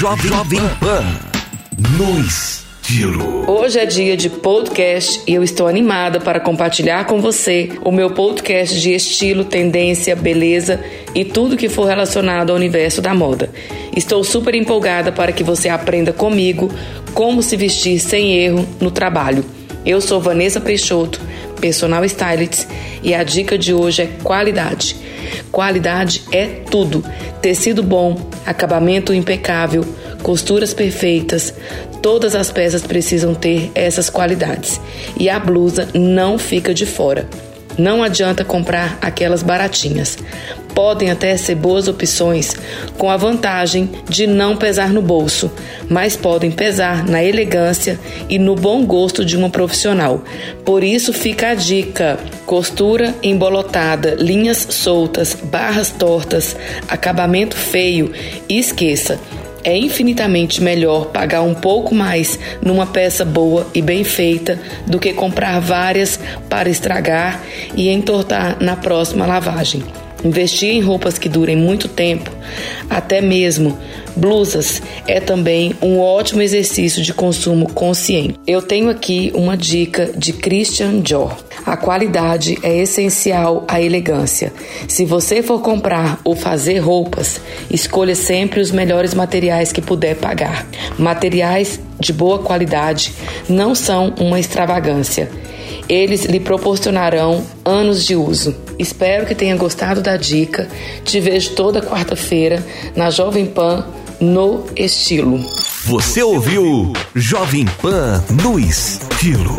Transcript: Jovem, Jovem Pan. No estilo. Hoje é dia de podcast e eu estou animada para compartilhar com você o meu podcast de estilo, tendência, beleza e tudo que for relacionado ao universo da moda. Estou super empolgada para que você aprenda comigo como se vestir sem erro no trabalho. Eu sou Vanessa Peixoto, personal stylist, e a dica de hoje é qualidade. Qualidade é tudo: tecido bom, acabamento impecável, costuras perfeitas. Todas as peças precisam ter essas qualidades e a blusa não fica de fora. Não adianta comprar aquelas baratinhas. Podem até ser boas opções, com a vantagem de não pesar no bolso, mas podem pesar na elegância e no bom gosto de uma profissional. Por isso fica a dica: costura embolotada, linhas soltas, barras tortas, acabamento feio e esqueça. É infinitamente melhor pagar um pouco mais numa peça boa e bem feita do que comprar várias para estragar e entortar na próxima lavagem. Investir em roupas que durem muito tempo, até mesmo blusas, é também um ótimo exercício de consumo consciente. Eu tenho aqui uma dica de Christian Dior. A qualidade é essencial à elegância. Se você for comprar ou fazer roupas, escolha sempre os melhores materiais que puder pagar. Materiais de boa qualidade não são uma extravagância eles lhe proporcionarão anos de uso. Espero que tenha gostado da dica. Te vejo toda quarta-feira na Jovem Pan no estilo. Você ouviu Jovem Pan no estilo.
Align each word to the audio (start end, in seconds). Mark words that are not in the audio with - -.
Jovem, 0.00 0.30
Jovem 0.30 0.60
Pan. 0.80 1.04
No 1.98 2.18
estilo. 2.20 3.44
Hoje 3.46 3.78
é 3.78 3.84
dia 3.84 4.16
de 4.16 4.30
podcast 4.30 5.20
e 5.26 5.34
eu 5.34 5.44
estou 5.44 5.68
animada 5.68 6.18
para 6.18 6.40
compartilhar 6.40 7.04
com 7.04 7.20
você 7.20 7.72
o 7.84 7.92
meu 7.92 8.08
podcast 8.08 8.80
de 8.80 8.94
estilo, 8.94 9.44
tendência, 9.44 10.16
beleza 10.16 10.82
e 11.14 11.22
tudo 11.22 11.54
que 11.54 11.68
for 11.68 11.84
relacionado 11.84 12.48
ao 12.48 12.56
universo 12.56 13.02
da 13.02 13.12
moda. 13.12 13.50
Estou 13.94 14.24
super 14.24 14.54
empolgada 14.54 15.12
para 15.12 15.32
que 15.32 15.44
você 15.44 15.68
aprenda 15.68 16.14
comigo 16.14 16.72
como 17.12 17.42
se 17.42 17.54
vestir 17.54 18.00
sem 18.00 18.38
erro 18.38 18.66
no 18.80 18.90
trabalho. 18.90 19.44
Eu 19.84 20.00
sou 20.00 20.18
Vanessa 20.18 20.62
Peixoto, 20.62 21.20
personal 21.60 22.06
stylist, 22.06 22.66
e 23.02 23.12
a 23.12 23.22
dica 23.22 23.58
de 23.58 23.74
hoje 23.74 24.00
é 24.00 24.06
qualidade. 24.22 24.96
Qualidade 25.50 26.22
é 26.32 26.46
tudo: 26.46 27.04
tecido 27.40 27.82
bom, 27.82 28.16
acabamento 28.46 29.12
impecável, 29.12 29.84
costuras 30.22 30.74
perfeitas. 30.74 31.54
Todas 32.02 32.34
as 32.34 32.50
peças 32.50 32.82
precisam 32.82 33.34
ter 33.34 33.70
essas 33.74 34.08
qualidades 34.08 34.80
e 35.18 35.28
a 35.28 35.38
blusa 35.38 35.88
não 35.94 36.38
fica 36.38 36.72
de 36.72 36.86
fora. 36.86 37.28
Não 37.78 38.02
adianta 38.02 38.44
comprar 38.44 38.98
aquelas 39.00 39.42
baratinhas. 39.42 40.18
Podem 40.74 41.10
até 41.10 41.36
ser 41.36 41.56
boas 41.56 41.88
opções, 41.88 42.54
com 42.96 43.10
a 43.10 43.16
vantagem 43.16 43.90
de 44.08 44.26
não 44.26 44.56
pesar 44.56 44.90
no 44.90 45.02
bolso, 45.02 45.50
mas 45.88 46.16
podem 46.16 46.50
pesar 46.50 47.04
na 47.06 47.22
elegância 47.22 47.98
e 48.28 48.38
no 48.38 48.54
bom 48.54 48.84
gosto 48.84 49.24
de 49.24 49.36
uma 49.36 49.50
profissional. 49.50 50.22
Por 50.64 50.84
isso 50.84 51.12
fica 51.12 51.48
a 51.48 51.54
dica: 51.54 52.18
costura 52.46 53.14
embolotada, 53.22 54.14
linhas 54.14 54.66
soltas, 54.70 55.34
barras 55.34 55.90
tortas, 55.90 56.56
acabamento 56.88 57.56
feio 57.56 58.12
e 58.48 58.58
esqueça. 58.58 59.18
É 59.62 59.76
infinitamente 59.76 60.62
melhor 60.62 61.06
pagar 61.06 61.42
um 61.42 61.54
pouco 61.54 61.94
mais 61.94 62.38
numa 62.62 62.86
peça 62.86 63.24
boa 63.24 63.66
e 63.74 63.82
bem 63.82 64.04
feita 64.04 64.58
do 64.86 64.98
que 64.98 65.12
comprar 65.12 65.60
várias 65.60 66.18
para 66.48 66.68
estragar 66.68 67.42
e 67.74 67.88
entortar 67.88 68.56
na 68.60 68.76
próxima 68.76 69.26
lavagem. 69.26 69.82
Investir 70.24 70.70
em 70.70 70.80
roupas 70.80 71.18
que 71.18 71.28
durem 71.28 71.56
muito 71.56 71.88
tempo, 71.88 72.30
até 72.88 73.20
mesmo 73.20 73.78
blusas, 74.16 74.82
é 75.06 75.20
também 75.20 75.74
um 75.80 75.98
ótimo 75.98 76.42
exercício 76.42 77.02
de 77.02 77.14
consumo 77.14 77.72
consciente. 77.72 78.38
Eu 78.46 78.60
tenho 78.60 78.90
aqui 78.90 79.32
uma 79.34 79.56
dica 79.56 80.10
de 80.16 80.32
Christian 80.32 81.00
Dior. 81.00 81.36
A 81.64 81.76
qualidade 81.76 82.58
é 82.62 82.76
essencial 82.78 83.64
à 83.68 83.80
elegância. 83.80 84.52
Se 84.88 85.04
você 85.04 85.42
for 85.42 85.60
comprar 85.60 86.20
ou 86.24 86.34
fazer 86.34 86.78
roupas, 86.78 87.40
escolha 87.70 88.14
sempre 88.14 88.60
os 88.60 88.70
melhores 88.70 89.14
materiais 89.14 89.72
que 89.72 89.80
puder 89.80 90.16
pagar. 90.16 90.66
Materiais 90.98 91.80
de 91.98 92.12
boa 92.12 92.38
qualidade 92.38 93.12
não 93.48 93.74
são 93.74 94.14
uma 94.18 94.40
extravagância 94.40 95.30
eles 95.90 96.24
lhe 96.24 96.38
proporcionarão 96.38 97.44
anos 97.64 98.06
de 98.06 98.14
uso. 98.14 98.54
Espero 98.78 99.26
que 99.26 99.34
tenha 99.34 99.56
gostado 99.56 100.00
da 100.00 100.16
dica. 100.16 100.68
Te 101.04 101.18
vejo 101.18 101.50
toda 101.50 101.82
quarta-feira 101.82 102.64
na 102.94 103.10
Jovem 103.10 103.44
Pan 103.44 103.84
no 104.20 104.66
estilo. 104.76 105.44
Você 105.86 106.22
ouviu 106.22 106.92
Jovem 107.12 107.66
Pan 107.82 108.22
no 108.30 108.56
estilo. 108.56 109.56